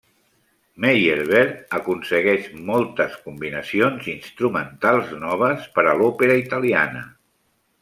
Meyerbeer 0.85 1.43
aconsegueix 1.79 2.47
moltes 2.71 3.13
combinacions 3.27 4.09
instrumentals 4.15 5.15
noves 5.27 5.71
per 5.79 5.87
a 5.93 5.97
l'òpera 6.01 6.41
italiana. 6.45 7.07